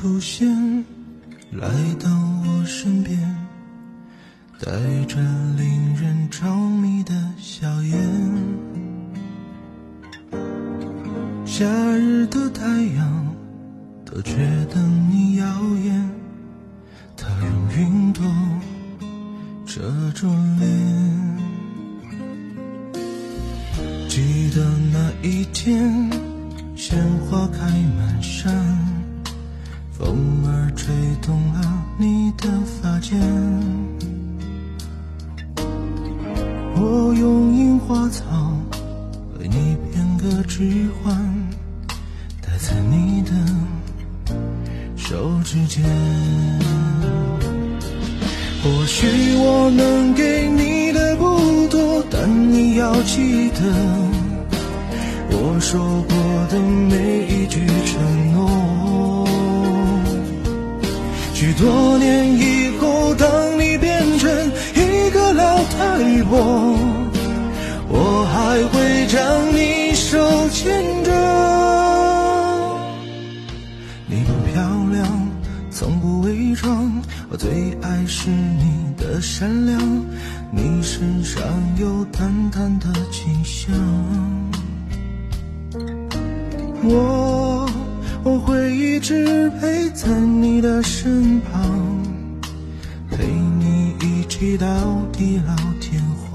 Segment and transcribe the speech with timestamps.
[0.00, 0.48] 出现，
[1.50, 1.68] 来
[1.98, 2.08] 到
[2.44, 3.18] 我身边，
[4.60, 4.70] 带
[5.06, 5.16] 着
[5.56, 7.98] 令人着迷的笑颜。
[11.44, 11.64] 夏
[11.96, 12.64] 日的太
[12.94, 13.34] 阳
[14.04, 14.36] 都觉
[14.72, 14.80] 得
[15.10, 15.44] 你耀
[15.84, 16.10] 眼，
[17.16, 18.24] 它用云朵
[19.66, 20.28] 遮住
[20.60, 21.38] 脸。
[24.08, 26.08] 记得那一天，
[26.76, 26.96] 鲜
[27.28, 27.68] 花开
[27.98, 28.54] 满山，
[29.98, 33.18] 风儿吹动了你的发间。
[36.76, 38.24] 我用樱花草
[39.40, 41.12] 为你编个指环，
[42.40, 43.32] 戴在你的
[44.96, 45.84] 手指间。
[48.62, 53.62] 或许我能给你的不多，但你要记得
[55.30, 56.16] 我说过
[56.48, 58.57] 的每一句承诺。
[61.58, 64.30] 多年以后，当你变成
[64.76, 66.76] 一个老太婆，
[67.88, 71.10] 我还会将你手牵着。
[74.06, 75.28] 你不漂亮，
[75.70, 76.92] 从不伪装，
[77.28, 79.80] 我最爱是你的善良，
[80.52, 81.42] 你身上
[81.76, 83.74] 有淡淡的清香。
[86.84, 87.37] 我
[88.30, 92.02] 我会一直陪在你的身旁，
[93.10, 94.66] 陪你一起到
[95.10, 96.27] 地老天荒。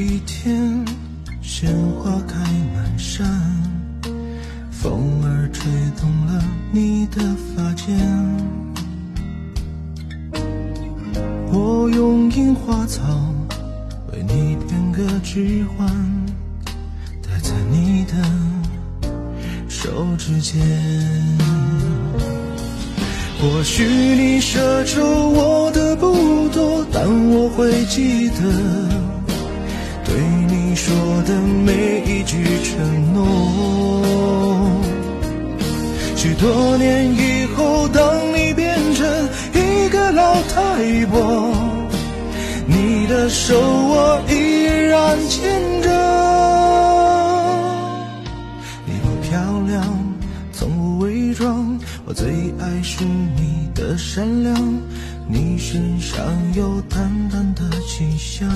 [0.00, 0.82] 一天，
[1.42, 2.38] 鲜花开
[2.74, 3.26] 满山，
[4.70, 7.20] 风儿吹动了你的
[7.54, 7.94] 发间。
[11.52, 13.02] 我用樱花草
[14.12, 15.86] 为你编个指环，
[17.22, 18.14] 戴在你的
[19.68, 20.58] 手指间。
[23.38, 29.19] 或许你奢求我的不多，但我会记得
[30.70, 30.94] 你说
[31.24, 34.72] 的每一句承诺。
[36.14, 39.04] 许多年以后，当你变成
[39.52, 41.52] 一个老太婆，
[42.68, 45.90] 你的手我依然牵着。
[48.86, 49.84] 你不漂亮，
[50.52, 52.28] 从不伪装，我最
[52.60, 54.56] 爱是你的善良，
[55.26, 58.48] 你身上有淡淡的清香。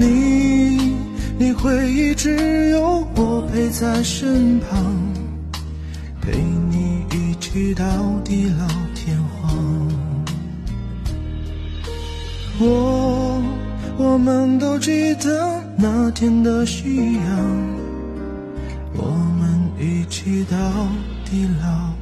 [0.00, 0.96] 你
[1.38, 4.82] 你会一直有我陪在身旁，
[6.22, 6.32] 陪
[6.70, 7.84] 你一起到
[8.24, 9.88] 地老天荒。
[12.58, 13.42] 我
[13.98, 17.22] 我们都记得那天的夕阳，
[18.94, 19.04] 我
[19.38, 20.56] 们一起到
[21.26, 21.92] 地老